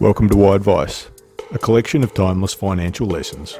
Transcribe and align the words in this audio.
Welcome 0.00 0.28
to 0.28 0.36
Why 0.36 0.54
Advice, 0.54 1.10
a 1.50 1.58
collection 1.58 2.04
of 2.04 2.14
timeless 2.14 2.54
financial 2.54 3.08
lessons. 3.08 3.58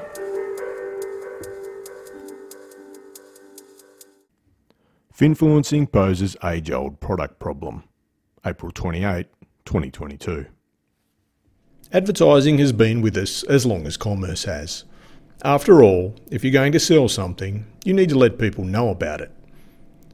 Finfluencing 5.12 5.90
poses 5.90 6.36
age 6.44 6.70
old 6.70 7.00
product 7.00 7.40
problem. 7.40 7.82
April 8.46 8.70
28, 8.70 9.26
2022. 9.64 10.46
Advertising 11.92 12.58
has 12.58 12.70
been 12.70 13.02
with 13.02 13.16
us 13.16 13.42
as 13.42 13.66
long 13.66 13.84
as 13.84 13.96
commerce 13.96 14.44
has. 14.44 14.84
After 15.42 15.82
all, 15.82 16.14
if 16.30 16.44
you're 16.44 16.52
going 16.52 16.70
to 16.70 16.78
sell 16.78 17.08
something, 17.08 17.66
you 17.84 17.92
need 17.92 18.10
to 18.10 18.18
let 18.18 18.38
people 18.38 18.62
know 18.62 18.90
about 18.90 19.20
it. 19.20 19.32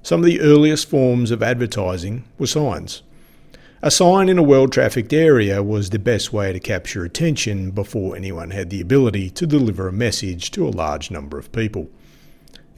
Some 0.03 0.21
of 0.21 0.27
the 0.27 0.41
earliest 0.41 0.89
forms 0.89 1.31
of 1.31 1.43
advertising 1.43 2.25
were 2.39 2.47
signs. 2.47 3.03
A 3.85 3.91
sign 3.91 4.31
in 4.31 4.39
a 4.39 4.43
well 4.43 4.67
trafficked 4.67 5.13
area 5.13 5.63
was 5.63 5.91
the 5.91 5.99
best 5.99 6.33
way 6.33 6.55
to 6.55 6.59
capture 6.59 7.05
attention 7.05 7.71
before 7.71 8.17
anyone 8.17 8.51
had 8.51 8.71
the 8.71 8.81
ability 8.81 9.29
to 9.33 9.47
deliver 9.47 9.87
a 9.87 9.93
message 9.93 10.51
to 10.53 10.67
a 10.67 10.71
large 10.71 11.11
number 11.11 11.39
of 11.39 11.53
people. 11.53 11.91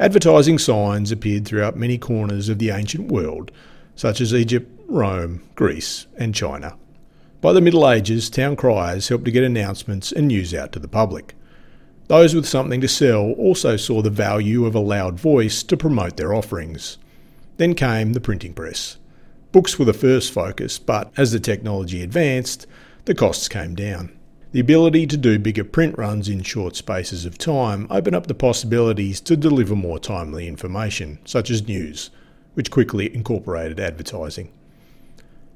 Advertising 0.01 0.59
signs 0.59 1.13
appeared 1.13 1.47
throughout 1.47 1.77
many 1.77 1.97
corners 1.97 2.49
of 2.49 2.59
the 2.59 2.71
ancient 2.71 3.07
world, 3.07 3.53
such 3.95 4.21
as 4.21 4.35
Egypt, 4.35 4.69
Rome, 4.89 5.45
Greece, 5.55 6.09
and 6.17 6.35
China. 6.35 6.77
By 7.41 7.53
the 7.53 7.61
Middle 7.61 7.89
Ages, 7.89 8.29
town 8.29 8.57
criers 8.57 9.09
helped 9.09 9.27
to 9.27 9.31
get 9.31 9.45
announcements 9.45 10.11
and 10.11 10.27
news 10.27 10.53
out 10.53 10.73
to 10.73 10.81
the 10.81 10.89
public. 10.89 11.37
Those 12.09 12.35
with 12.35 12.49
something 12.49 12.81
to 12.81 12.89
sell 12.89 13.31
also 13.39 13.77
saw 13.77 14.03
the 14.03 14.11
value 14.11 14.67
of 14.67 14.75
a 14.75 14.81
loud 14.81 15.21
voice 15.21 15.63
to 15.63 15.77
promote 15.77 16.17
their 16.17 16.35
offerings. 16.35 16.99
Then 17.59 17.77
came 17.77 18.13
the 18.13 18.21
printing 18.21 18.55
press. 18.55 18.97
Books 19.57 19.79
were 19.79 19.87
the 19.87 19.95
first 19.95 20.33
focus, 20.33 20.79
but 20.79 21.11
as 21.17 21.33
the 21.33 21.41
technology 21.41 22.03
advanced, 22.03 22.67
the 23.07 23.15
costs 23.15 23.49
came 23.49 23.75
down. 23.75 24.15
The 24.53 24.61
ability 24.61 25.07
to 25.07 25.17
do 25.17 25.39
bigger 25.39 25.65
print 25.65 25.97
runs 25.97 26.29
in 26.29 26.43
short 26.43 26.77
spaces 26.77 27.25
of 27.25 27.39
time 27.39 27.87
opened 27.89 28.17
up 28.17 28.27
the 28.27 28.35
possibilities 28.35 29.19
to 29.23 29.35
deliver 29.35 29.75
more 29.75 29.99
timely 29.99 30.47
information, 30.47 31.21
such 31.25 31.49
as 31.49 31.67
news, 31.67 32.11
which 32.53 32.71
quickly 32.71 33.15
incorporated 33.15 33.81
advertising. 33.81 34.53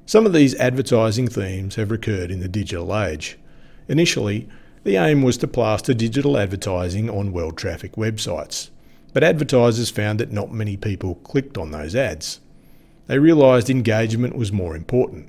Some 0.07 0.25
of 0.25 0.33
these 0.33 0.55
advertising 0.55 1.27
themes 1.27 1.75
have 1.75 1.91
recurred 1.91 2.31
in 2.31 2.39
the 2.39 2.47
digital 2.47 2.97
age. 2.97 3.37
Initially, 3.87 4.49
the 4.83 4.95
aim 4.95 5.21
was 5.21 5.37
to 5.37 5.47
plaster 5.47 5.93
digital 5.93 6.39
advertising 6.39 7.07
on 7.07 7.33
well 7.33 7.51
trafficked 7.51 7.97
websites, 7.97 8.71
but 9.13 9.23
advertisers 9.23 9.91
found 9.91 10.19
that 10.19 10.31
not 10.31 10.51
many 10.51 10.75
people 10.75 11.13
clicked 11.13 11.55
on 11.55 11.69
those 11.69 11.95
ads. 11.95 12.39
They 13.11 13.19
realised 13.19 13.69
engagement 13.69 14.37
was 14.37 14.53
more 14.53 14.73
important, 14.73 15.27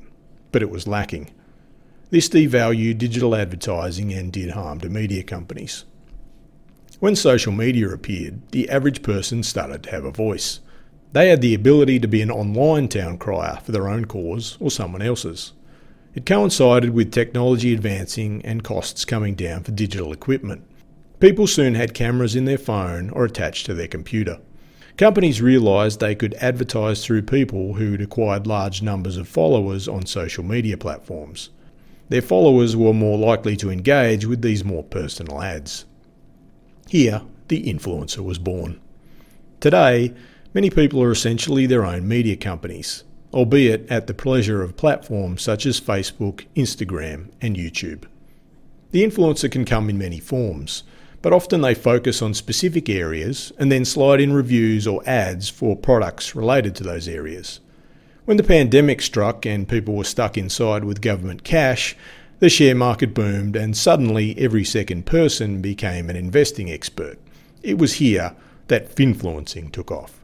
but 0.52 0.62
it 0.62 0.70
was 0.70 0.86
lacking. 0.86 1.30
This 2.10 2.28
devalued 2.28 2.98
digital 2.98 3.34
advertising 3.34 4.12
and 4.12 4.32
did 4.32 4.50
harm 4.50 4.78
to 4.82 4.88
media 4.88 5.24
companies. 5.24 5.84
When 7.00 7.16
social 7.16 7.50
media 7.50 7.88
appeared, 7.88 8.48
the 8.52 8.70
average 8.70 9.02
person 9.02 9.42
started 9.42 9.82
to 9.82 9.90
have 9.90 10.04
a 10.04 10.12
voice. 10.12 10.60
They 11.10 11.28
had 11.28 11.40
the 11.40 11.54
ability 11.54 11.98
to 11.98 12.06
be 12.06 12.22
an 12.22 12.30
online 12.30 12.86
town 12.86 13.18
crier 13.18 13.58
for 13.64 13.72
their 13.72 13.88
own 13.88 14.04
cause 14.04 14.56
or 14.60 14.70
someone 14.70 15.02
else's. 15.02 15.52
It 16.14 16.24
coincided 16.24 16.90
with 16.90 17.10
technology 17.10 17.74
advancing 17.74 18.42
and 18.44 18.62
costs 18.62 19.04
coming 19.04 19.34
down 19.34 19.64
for 19.64 19.72
digital 19.72 20.12
equipment. 20.12 20.62
People 21.18 21.48
soon 21.48 21.74
had 21.74 21.94
cameras 21.94 22.36
in 22.36 22.44
their 22.44 22.58
phone 22.58 23.10
or 23.10 23.24
attached 23.24 23.66
to 23.66 23.74
their 23.74 23.88
computer. 23.88 24.38
Companies 25.02 25.42
realised 25.42 25.98
they 25.98 26.14
could 26.14 26.34
advertise 26.34 27.04
through 27.04 27.22
people 27.22 27.74
who'd 27.74 28.00
acquired 28.00 28.46
large 28.46 28.82
numbers 28.82 29.16
of 29.16 29.26
followers 29.26 29.88
on 29.88 30.06
social 30.06 30.44
media 30.44 30.76
platforms. 30.76 31.50
Their 32.08 32.22
followers 32.22 32.76
were 32.76 32.94
more 32.94 33.18
likely 33.18 33.56
to 33.56 33.68
engage 33.68 34.26
with 34.26 34.42
these 34.42 34.64
more 34.64 34.84
personal 34.84 35.42
ads. 35.42 35.86
Here, 36.86 37.22
the 37.48 37.64
influencer 37.64 38.22
was 38.22 38.38
born. 38.38 38.80
Today, 39.58 40.14
many 40.54 40.70
people 40.70 41.02
are 41.02 41.10
essentially 41.10 41.66
their 41.66 41.84
own 41.84 42.06
media 42.06 42.36
companies, 42.36 43.02
albeit 43.34 43.90
at 43.90 44.06
the 44.06 44.14
pleasure 44.14 44.62
of 44.62 44.76
platforms 44.76 45.42
such 45.42 45.66
as 45.66 45.80
Facebook, 45.80 46.46
Instagram, 46.54 47.32
and 47.40 47.56
YouTube. 47.56 48.04
The 48.92 49.02
influencer 49.02 49.50
can 49.50 49.64
come 49.64 49.90
in 49.90 49.98
many 49.98 50.20
forms 50.20 50.84
but 51.22 51.32
often 51.32 51.60
they 51.60 51.74
focus 51.74 52.20
on 52.20 52.34
specific 52.34 52.88
areas 52.88 53.52
and 53.58 53.70
then 53.70 53.84
slide 53.84 54.20
in 54.20 54.32
reviews 54.32 54.86
or 54.86 55.00
ads 55.06 55.48
for 55.48 55.76
products 55.76 56.34
related 56.34 56.74
to 56.74 56.82
those 56.82 57.08
areas. 57.08 57.60
When 58.24 58.36
the 58.36 58.42
pandemic 58.42 59.00
struck 59.00 59.46
and 59.46 59.68
people 59.68 59.94
were 59.94 60.04
stuck 60.04 60.36
inside 60.36 60.84
with 60.84 61.00
government 61.00 61.44
cash, 61.44 61.96
the 62.40 62.50
share 62.50 62.74
market 62.74 63.14
boomed 63.14 63.54
and 63.54 63.76
suddenly 63.76 64.36
every 64.36 64.64
second 64.64 65.06
person 65.06 65.62
became 65.62 66.10
an 66.10 66.16
investing 66.16 66.70
expert. 66.70 67.18
It 67.62 67.78
was 67.78 67.94
here 67.94 68.34
that 68.66 68.94
finfluencing 68.94 69.70
took 69.70 69.92
off. 69.92 70.20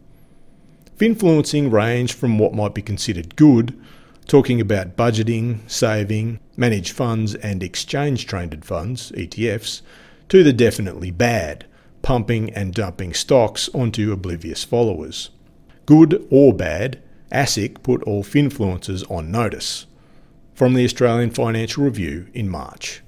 Finfluencing 0.96 1.70
ranged 1.70 2.14
from 2.14 2.38
what 2.38 2.54
might 2.54 2.74
be 2.74 2.82
considered 2.82 3.36
good, 3.36 3.78
talking 4.26 4.60
about 4.60 4.96
budgeting, 4.96 5.58
saving, 5.70 6.40
managed 6.56 6.92
funds 6.92 7.36
and 7.36 7.62
exchange 7.62 8.26
traded 8.26 8.64
funds, 8.64 9.12
ETFs, 9.12 9.82
to 10.28 10.42
the 10.42 10.52
definitely 10.52 11.10
bad, 11.10 11.66
pumping 12.02 12.50
and 12.50 12.74
dumping 12.74 13.14
stocks 13.14 13.68
onto 13.74 14.12
oblivious 14.12 14.64
followers. 14.64 15.30
Good 15.86 16.26
or 16.30 16.52
bad, 16.52 17.02
ASIC 17.32 17.82
put 17.82 18.02
all 18.02 18.22
finfluencers 18.22 19.10
on 19.10 19.30
notice. 19.30 19.86
From 20.54 20.74
the 20.74 20.84
Australian 20.84 21.30
Financial 21.30 21.84
Review 21.84 22.26
in 22.34 22.48
March. 22.48 23.02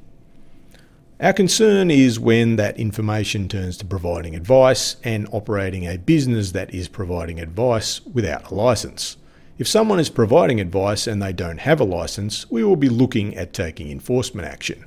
Our 1.21 1.35
concern 1.35 1.91
is 1.91 2.19
when 2.19 2.57
that 2.57 2.79
information 2.79 3.47
turns 3.47 3.77
to 3.79 3.85
providing 3.85 4.35
advice 4.35 4.97
and 5.05 5.29
operating 5.33 5.87
a 5.87 5.99
business 5.99 6.53
that 6.53 6.73
is 6.73 6.89
providing 6.89 7.39
advice 7.39 8.01
without 8.07 8.51
a 8.51 8.55
license. 8.55 9.19
If 9.59 9.69
someone 9.69 10.01
is 10.01 10.09
providing 10.09 10.61
advice 10.61 11.07
and 11.07 11.21
they 11.21 11.35
don't 11.35 11.59
have 11.59 11.81
a 11.81 11.85
license, 11.85 12.51
we 12.51 12.65
will 12.65 12.77
be 12.77 12.89
looking 12.89 13.37
at 13.37 13.53
taking 13.53 13.91
enforcement 13.91 14.49
action. 14.49 14.87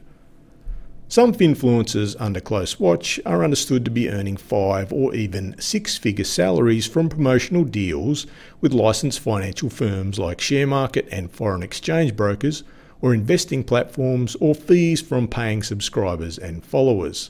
Some 1.13 1.31
finfluencers 1.31 2.15
under 2.19 2.39
close 2.39 2.79
watch 2.79 3.19
are 3.23 3.43
understood 3.43 3.85
to 3.85 3.91
be 3.91 4.09
earning 4.09 4.35
five 4.35 4.91
or 4.91 5.13
even 5.13 5.55
six 5.61 5.95
figure 5.95 6.25
salaries 6.25 6.87
from 6.87 7.07
promotional 7.07 7.65
deals 7.65 8.25
with 8.61 8.73
licensed 8.73 9.19
financial 9.19 9.69
firms 9.69 10.17
like 10.17 10.41
share 10.41 10.65
market 10.65 11.07
and 11.11 11.29
foreign 11.29 11.61
exchange 11.61 12.15
brokers, 12.15 12.63
or 12.99 13.13
investing 13.13 13.63
platforms, 13.63 14.35
or 14.37 14.55
fees 14.55 15.03
from 15.03 15.27
paying 15.27 15.61
subscribers 15.61 16.39
and 16.39 16.65
followers. 16.65 17.29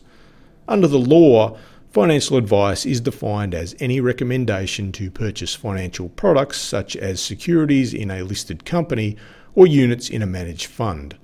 Under 0.66 0.88
the 0.88 0.98
law, 0.98 1.58
financial 1.92 2.38
advice 2.38 2.86
is 2.86 3.02
defined 3.02 3.54
as 3.54 3.76
any 3.82 4.00
recommendation 4.00 4.94
to 4.94 5.12
purchase 5.12 5.56
financial 5.56 6.08
products 6.08 6.58
such 6.58 6.96
as 6.96 7.22
securities 7.22 7.94
in 7.94 8.10
a 8.12 8.24
listed 8.24 8.64
company 8.64 9.18
or 9.56 9.68
units 9.68 10.10
in 10.10 10.22
a 10.22 10.26
managed 10.26 10.68
fund. 10.68 11.18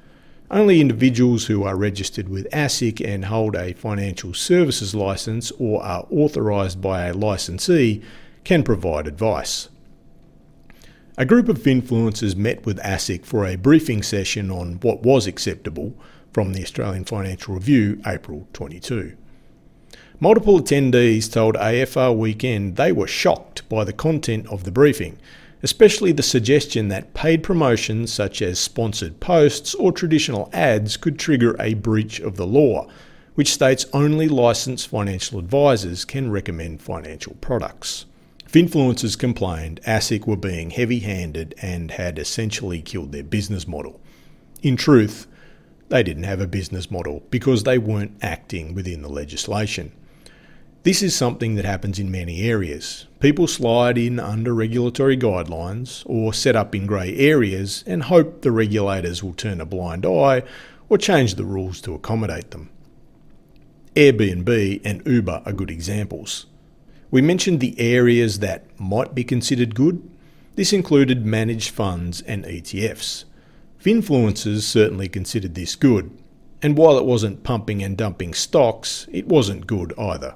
Only 0.52 0.82
individuals 0.82 1.46
who 1.46 1.64
are 1.64 1.76
registered 1.76 2.28
with 2.28 2.50
ASIC 2.52 3.06
and 3.08 3.26
hold 3.26 3.56
a 3.56 3.74
financial 3.74 4.34
services 4.34 4.96
license 4.96 5.52
or 5.60 5.84
are 5.84 6.08
authorised 6.10 6.82
by 6.82 7.06
a 7.06 7.14
licensee 7.14 8.02
can 8.44 8.64
provide 8.64 9.06
advice. 9.06 9.70
A 11.18 11.26
group 11.26 11.50
of 11.50 11.60
influencers 11.60 12.36
met 12.36 12.66
with 12.66 12.80
ASIC 12.80 13.26
for 13.26 13.46
a 13.46 13.58
briefing 13.58 14.02
session 14.02 14.50
on 14.50 14.80
what 14.82 15.04
was 15.04 15.28
acceptable 15.28 15.94
from 16.34 16.54
the 16.54 16.64
Australian 16.64 17.06
Financial 17.06 17.54
Review, 17.54 18.02
April 18.08 18.48
22. 18.54 19.16
Multiple 20.20 20.60
attendees 20.60 21.32
told 21.32 21.56
AFR 21.56 22.18
Weekend 22.18 22.76
they 22.76 22.92
were 22.92 23.08
shocked 23.08 23.68
by 23.70 23.84
the 23.84 23.94
content 23.94 24.48
of 24.48 24.64
the 24.64 24.72
briefing 24.72 25.20
especially 25.62 26.12
the 26.12 26.24
suggestion 26.24 26.88
that 26.88 27.14
paid 27.14 27.44
promotions 27.44 28.12
such 28.14 28.42
as 28.42 28.60
sponsored 28.60 29.20
posts 29.20 29.76
or 29.76 29.92
traditional 29.92 30.50
ads 30.54 30.98
could 30.98 31.20
trigger 31.20 31.56
a 31.60 31.74
breach 31.74 32.20
of 32.20 32.38
the 32.38 32.48
law, 32.48 32.88
which 33.36 33.54
states 33.54 33.86
only 33.94 34.28
licensed 34.28 34.88
financial 34.88 35.40
advisors 35.40 36.06
can 36.06 36.32
recommend 36.32 36.82
financial 36.82 37.36
products. 37.42 38.06
Finfluencers 38.48 39.18
complained 39.18 39.80
ASIC 39.86 40.26
were 40.26 40.36
being 40.36 40.72
heavy 40.72 41.00
handed 41.00 41.54
and 41.62 41.92
had 41.92 42.18
essentially 42.18 42.82
killed 42.82 43.12
their 43.12 43.24
business 43.24 43.68
model. 43.68 44.00
In 44.64 44.76
truth, 44.76 45.28
they 45.90 46.04
didn't 46.04 46.24
have 46.24 46.42
a 46.42 46.48
business 46.48 46.90
model 46.90 47.24
because 47.30 47.64
they 47.64 47.78
weren't 47.78 48.18
acting 48.22 48.74
within 48.74 49.02
the 49.02 49.10
legislation. 49.10 49.92
This 50.84 51.04
is 51.04 51.14
something 51.14 51.56
that 51.56 51.66
happens 51.66 52.00
in 52.00 52.10
many 52.10 52.42
areas. 52.44 53.06
People 53.20 53.48
slide 53.48 53.98
in 53.98 54.18
under 54.18 54.54
regulatory 54.54 55.18
guidelines 55.18 56.04
or 56.06 56.34
set 56.34 56.56
up 56.56 56.74
in 56.74 56.86
grey 56.86 57.18
areas 57.18 57.84
and 57.86 58.04
hope 58.04 58.42
the 58.42 58.52
regulators 58.52 59.22
will 59.22 59.34
turn 59.34 59.60
a 59.60 59.66
blind 59.66 60.06
eye 60.06 60.42
or 60.88 60.98
change 60.98 61.36
the 61.36 61.44
rules 61.44 61.82
to 61.82 61.94
accommodate 61.94 62.52
them. 62.52 62.70
Airbnb 63.94 64.82
and 64.86 65.06
Uber 65.06 65.42
are 65.46 65.52
good 65.52 65.70
examples. 65.70 66.46
We 67.12 67.22
mentioned 67.22 67.60
the 67.60 67.78
areas 67.78 68.40
that 68.40 68.64
might 68.80 69.14
be 69.14 69.26
considered 69.26 69.76
good. 69.76 70.10
This 70.56 70.72
included 70.72 71.26
managed 71.26 71.72
funds 71.72 72.22
and 72.22 72.46
ETFs. 72.46 73.26
Finfluencers 73.84 74.62
certainly 74.62 75.10
considered 75.10 75.56
this 75.56 75.76
good, 75.76 76.18
and 76.62 76.78
while 76.78 76.98
it 76.98 77.06
wasn't 77.06 77.44
pumping 77.44 77.84
and 77.84 77.98
dumping 77.98 78.34
stocks, 78.34 79.08
it 79.12 79.28
wasn't 79.28 79.68
good 79.68 79.94
either. 80.00 80.36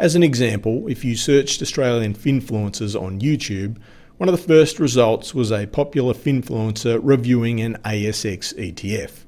As 0.00 0.14
an 0.14 0.22
example, 0.22 0.88
if 0.88 1.04
you 1.04 1.14
searched 1.14 1.60
Australian 1.60 2.14
finfluencers 2.14 2.98
on 2.98 3.20
YouTube, 3.20 3.76
one 4.16 4.30
of 4.30 4.34
the 4.34 4.48
first 4.48 4.80
results 4.80 5.34
was 5.34 5.52
a 5.52 5.66
popular 5.66 6.14
finfluencer 6.14 6.98
reviewing 7.02 7.60
an 7.60 7.76
ASX 7.84 8.54
ETF. 8.54 9.26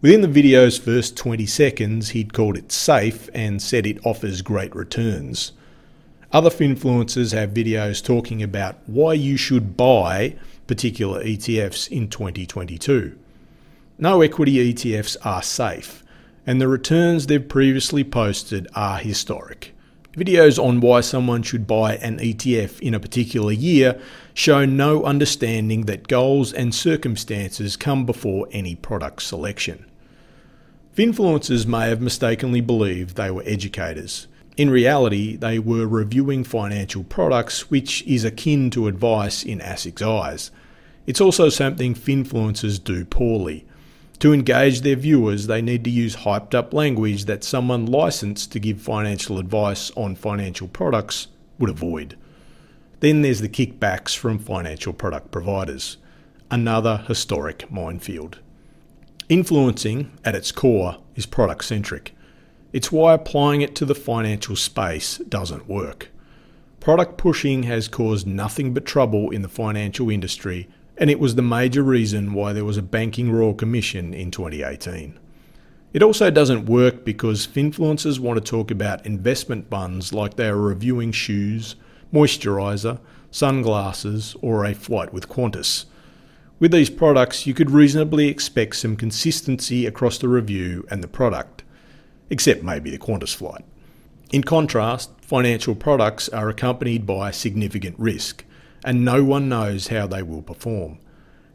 Within 0.00 0.22
the 0.22 0.26
video's 0.26 0.78
first 0.78 1.18
20 1.18 1.44
seconds, 1.44 2.08
he'd 2.08 2.32
called 2.32 2.56
it 2.56 2.72
safe 2.72 3.28
and 3.34 3.60
said 3.60 3.84
it 3.84 3.98
offers 4.06 4.40
great 4.40 4.74
returns. 4.74 5.52
Other 6.32 6.48
finfluencers 6.48 7.34
have 7.34 7.50
videos 7.50 8.02
talking 8.02 8.42
about 8.42 8.78
why 8.86 9.12
you 9.12 9.36
should 9.36 9.76
buy 9.76 10.34
particular 10.66 11.22
ETFs 11.22 11.88
in 11.88 12.08
2022. 12.08 13.18
No 13.98 14.22
equity 14.22 14.72
ETFs 14.72 15.18
are 15.26 15.42
safe, 15.42 16.02
and 16.46 16.58
the 16.58 16.68
returns 16.68 17.26
they've 17.26 17.46
previously 17.46 18.02
posted 18.02 18.66
are 18.74 18.96
historic. 18.96 19.74
Videos 20.16 20.62
on 20.62 20.80
why 20.80 21.00
someone 21.00 21.42
should 21.42 21.68
buy 21.68 21.94
an 21.96 22.18
ETF 22.18 22.80
in 22.80 22.94
a 22.94 23.00
particular 23.00 23.52
year 23.52 24.00
show 24.34 24.64
no 24.64 25.04
understanding 25.04 25.86
that 25.86 26.08
goals 26.08 26.52
and 26.52 26.74
circumstances 26.74 27.76
come 27.76 28.04
before 28.04 28.48
any 28.50 28.74
product 28.74 29.22
selection. 29.22 29.84
Finfluencers 30.96 31.64
may 31.64 31.88
have 31.88 32.00
mistakenly 32.00 32.60
believed 32.60 33.14
they 33.14 33.30
were 33.30 33.44
educators. 33.46 34.26
In 34.56 34.68
reality, 34.68 35.36
they 35.36 35.60
were 35.60 35.86
reviewing 35.86 36.42
financial 36.42 37.04
products, 37.04 37.70
which 37.70 38.02
is 38.02 38.24
akin 38.24 38.68
to 38.70 38.88
advice 38.88 39.44
in 39.44 39.60
ASIC's 39.60 40.02
eyes. 40.02 40.50
It's 41.06 41.20
also 41.20 41.48
something 41.48 41.94
finfluencers 41.94 42.82
do 42.82 43.04
poorly. 43.04 43.64
To 44.20 44.34
engage 44.34 44.82
their 44.82 44.96
viewers, 44.96 45.46
they 45.46 45.62
need 45.62 45.82
to 45.84 45.90
use 45.90 46.14
hyped 46.16 46.54
up 46.54 46.74
language 46.74 47.24
that 47.24 47.42
someone 47.42 47.86
licensed 47.86 48.52
to 48.52 48.60
give 48.60 48.80
financial 48.80 49.38
advice 49.38 49.90
on 49.96 50.14
financial 50.14 50.68
products 50.68 51.28
would 51.58 51.70
avoid. 51.70 52.18
Then 53.00 53.22
there's 53.22 53.40
the 53.40 53.48
kickbacks 53.48 54.14
from 54.14 54.38
financial 54.38 54.92
product 54.92 55.30
providers. 55.30 55.96
Another 56.50 56.98
historic 57.08 57.70
minefield. 57.72 58.40
Influencing, 59.30 60.10
at 60.22 60.34
its 60.34 60.52
core, 60.52 60.98
is 61.14 61.24
product 61.24 61.64
centric. 61.64 62.14
It's 62.74 62.92
why 62.92 63.14
applying 63.14 63.62
it 63.62 63.74
to 63.76 63.86
the 63.86 63.94
financial 63.94 64.54
space 64.54 65.16
doesn't 65.16 65.66
work. 65.66 66.10
Product 66.78 67.16
pushing 67.16 67.62
has 67.62 67.88
caused 67.88 68.26
nothing 68.26 68.74
but 68.74 68.84
trouble 68.84 69.30
in 69.30 69.40
the 69.40 69.48
financial 69.48 70.10
industry, 70.10 70.68
and 71.00 71.10
it 71.10 71.18
was 71.18 71.34
the 71.34 71.42
major 71.42 71.82
reason 71.82 72.34
why 72.34 72.52
there 72.52 72.64
was 72.64 72.76
a 72.76 72.82
Banking 72.82 73.32
Royal 73.32 73.54
Commission 73.54 74.12
in 74.12 74.30
2018. 74.30 75.18
It 75.94 76.02
also 76.02 76.30
doesn't 76.30 76.66
work 76.66 77.04
because 77.04 77.46
finfluencers 77.46 78.20
want 78.20 78.36
to 78.36 78.48
talk 78.48 78.70
about 78.70 79.04
investment 79.06 79.70
funds 79.70 80.12
like 80.12 80.36
they 80.36 80.46
are 80.46 80.56
reviewing 80.56 81.10
shoes, 81.10 81.74
moisturiser, 82.12 83.00
sunglasses, 83.30 84.36
or 84.42 84.64
a 84.64 84.74
flight 84.74 85.12
with 85.12 85.28
Qantas. 85.28 85.86
With 86.58 86.70
these 86.70 86.90
products, 86.90 87.46
you 87.46 87.54
could 87.54 87.70
reasonably 87.70 88.28
expect 88.28 88.76
some 88.76 88.94
consistency 88.94 89.86
across 89.86 90.18
the 90.18 90.28
review 90.28 90.86
and 90.90 91.02
the 91.02 91.08
product 91.08 91.64
except 92.28 92.62
maybe 92.62 92.90
the 92.90 92.98
Qantas 92.98 93.34
flight. 93.34 93.64
In 94.30 94.44
contrast, 94.44 95.10
financial 95.20 95.74
products 95.74 96.28
are 96.28 96.48
accompanied 96.48 97.04
by 97.04 97.32
significant 97.32 97.98
risk, 97.98 98.44
and 98.84 99.04
no 99.04 99.24
one 99.24 99.48
knows 99.48 99.88
how 99.88 100.06
they 100.06 100.22
will 100.22 100.42
perform. 100.42 100.98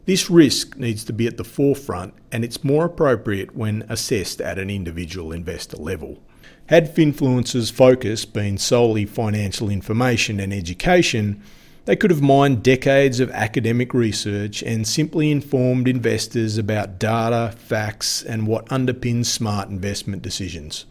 This 0.04 0.30
risk 0.30 0.76
needs 0.76 1.04
to 1.04 1.12
be 1.12 1.26
at 1.26 1.36
the 1.36 1.44
forefront, 1.44 2.14
and 2.30 2.44
it's 2.44 2.62
more 2.62 2.84
appropriate 2.84 3.56
when 3.56 3.84
assessed 3.88 4.40
at 4.40 4.58
an 4.58 4.70
individual 4.70 5.32
investor 5.32 5.76
level. 5.76 6.22
Had 6.66 6.94
Finfluence's 6.94 7.70
focus 7.70 8.24
been 8.24 8.58
solely 8.58 9.04
financial 9.04 9.68
information 9.68 10.38
and 10.38 10.52
education, 10.52 11.42
they 11.86 11.96
could 11.96 12.10
have 12.10 12.22
mined 12.22 12.64
decades 12.64 13.20
of 13.20 13.30
academic 13.30 13.94
research 13.94 14.62
and 14.62 14.86
simply 14.86 15.30
informed 15.30 15.86
investors 15.86 16.58
about 16.58 16.98
data, 16.98 17.54
facts, 17.56 18.22
and 18.22 18.48
what 18.48 18.66
underpins 18.66 19.26
smart 19.26 19.68
investment 19.68 20.22
decisions. 20.22 20.84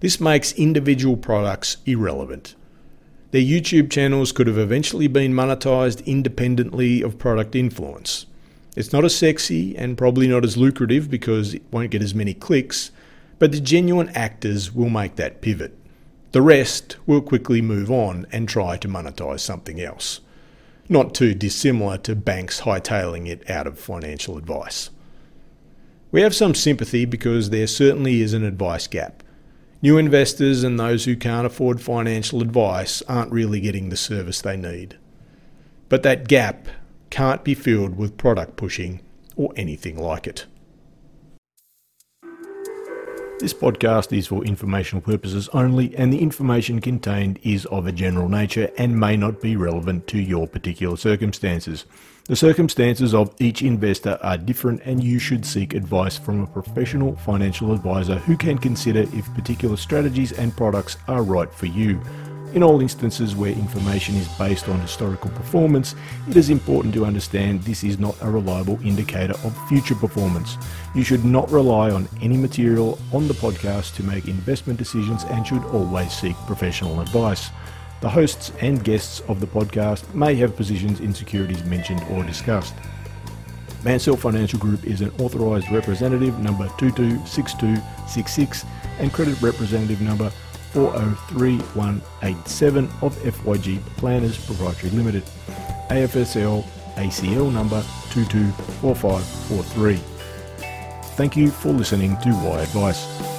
This 0.00 0.20
makes 0.20 0.52
individual 0.52 1.16
products 1.16 1.78
irrelevant. 1.86 2.54
Their 3.34 3.42
YouTube 3.42 3.90
channels 3.90 4.30
could 4.30 4.46
have 4.46 4.58
eventually 4.58 5.08
been 5.08 5.32
monetized 5.32 6.06
independently 6.06 7.02
of 7.02 7.18
product 7.18 7.56
influence. 7.56 8.26
It's 8.76 8.92
not 8.92 9.04
as 9.04 9.16
sexy 9.16 9.76
and 9.76 9.98
probably 9.98 10.28
not 10.28 10.44
as 10.44 10.56
lucrative 10.56 11.10
because 11.10 11.52
it 11.52 11.64
won't 11.72 11.90
get 11.90 12.00
as 12.00 12.14
many 12.14 12.32
clicks, 12.32 12.92
but 13.40 13.50
the 13.50 13.58
genuine 13.58 14.10
actors 14.10 14.72
will 14.72 14.88
make 14.88 15.16
that 15.16 15.40
pivot. 15.40 15.76
The 16.30 16.42
rest 16.42 16.96
will 17.08 17.20
quickly 17.20 17.60
move 17.60 17.90
on 17.90 18.28
and 18.30 18.48
try 18.48 18.76
to 18.76 18.86
monetize 18.86 19.40
something 19.40 19.80
else 19.80 20.20
not 20.88 21.12
too 21.12 21.34
dissimilar 21.34 21.98
to 21.98 22.14
banks 22.14 22.60
hightailing 22.60 23.26
it 23.26 23.50
out 23.50 23.66
of 23.66 23.80
financial 23.80 24.38
advice. 24.38 24.90
We 26.12 26.20
have 26.20 26.36
some 26.36 26.54
sympathy 26.54 27.04
because 27.04 27.50
there 27.50 27.66
certainly 27.66 28.20
is 28.20 28.32
an 28.32 28.44
advice 28.44 28.86
gap. 28.86 29.23
New 29.84 29.98
investors 29.98 30.64
and 30.64 30.80
those 30.80 31.04
who 31.04 31.14
can't 31.14 31.46
afford 31.46 31.78
financial 31.78 32.40
advice 32.40 33.02
aren't 33.02 33.30
really 33.30 33.60
getting 33.60 33.90
the 33.90 33.98
service 33.98 34.40
they 34.40 34.56
need. 34.56 34.96
But 35.90 36.02
that 36.04 36.26
gap 36.26 36.68
can't 37.10 37.44
be 37.44 37.52
filled 37.52 37.98
with 37.98 38.16
product 38.16 38.56
pushing 38.56 39.02
or 39.36 39.52
anything 39.56 39.98
like 39.98 40.26
it. 40.26 40.46
This 43.40 43.52
podcast 43.52 44.16
is 44.16 44.28
for 44.28 44.44
informational 44.44 45.02
purposes 45.02 45.48
only, 45.52 45.94
and 45.96 46.12
the 46.12 46.22
information 46.22 46.80
contained 46.80 47.40
is 47.42 47.66
of 47.66 47.86
a 47.86 47.92
general 47.92 48.28
nature 48.28 48.70
and 48.78 48.98
may 48.98 49.16
not 49.16 49.42
be 49.42 49.56
relevant 49.56 50.06
to 50.06 50.18
your 50.18 50.46
particular 50.46 50.96
circumstances. 50.96 51.84
The 52.26 52.36
circumstances 52.36 53.12
of 53.12 53.34
each 53.40 53.60
investor 53.60 54.20
are 54.22 54.38
different, 54.38 54.82
and 54.84 55.02
you 55.02 55.18
should 55.18 55.44
seek 55.44 55.74
advice 55.74 56.16
from 56.16 56.42
a 56.42 56.46
professional 56.46 57.16
financial 57.16 57.72
advisor 57.72 58.18
who 58.18 58.36
can 58.36 58.56
consider 58.56 59.00
if 59.00 59.34
particular 59.34 59.76
strategies 59.76 60.30
and 60.30 60.56
products 60.56 60.96
are 61.08 61.24
right 61.24 61.52
for 61.52 61.66
you. 61.66 62.00
In 62.54 62.62
all 62.62 62.80
instances 62.80 63.34
where 63.34 63.50
information 63.50 64.14
is 64.14 64.28
based 64.38 64.68
on 64.68 64.78
historical 64.78 65.28
performance, 65.30 65.96
it 66.28 66.36
is 66.36 66.50
important 66.50 66.94
to 66.94 67.04
understand 67.04 67.60
this 67.62 67.82
is 67.82 67.98
not 67.98 68.14
a 68.20 68.30
reliable 68.30 68.78
indicator 68.84 69.34
of 69.42 69.68
future 69.68 69.96
performance. 69.96 70.56
You 70.94 71.02
should 71.02 71.24
not 71.24 71.50
rely 71.50 71.90
on 71.90 72.08
any 72.22 72.36
material 72.36 72.96
on 73.12 73.26
the 73.26 73.34
podcast 73.34 73.96
to 73.96 74.04
make 74.04 74.28
investment 74.28 74.78
decisions 74.78 75.24
and 75.24 75.44
should 75.44 75.64
always 75.64 76.12
seek 76.12 76.36
professional 76.46 77.00
advice. 77.00 77.50
The 78.00 78.08
hosts 78.08 78.52
and 78.60 78.84
guests 78.84 79.18
of 79.26 79.40
the 79.40 79.48
podcast 79.48 80.14
may 80.14 80.36
have 80.36 80.54
positions 80.54 81.00
in 81.00 81.12
securities 81.12 81.64
mentioned 81.64 82.04
or 82.12 82.22
discussed. 82.22 82.74
Mansell 83.82 84.16
Financial 84.16 84.60
Group 84.60 84.84
is 84.84 85.00
an 85.00 85.10
authorised 85.18 85.72
representative 85.72 86.38
number 86.38 86.68
226266 86.78 88.64
and 89.00 89.12
credit 89.12 89.42
representative 89.42 90.00
number 90.00 90.30
403187 90.74 92.84
of 93.02 93.16
FYG 93.16 93.80
Planners 93.96 94.36
Proprietary 94.44 94.90
Limited, 94.90 95.22
AFSL 95.90 96.64
ACL 96.96 97.52
number 97.52 97.82
224543. 98.10 99.96
Thank 101.16 101.36
you 101.36 101.50
for 101.50 101.72
listening 101.72 102.16
to 102.18 102.30
Why 102.30 102.60
Advice. 102.60 103.33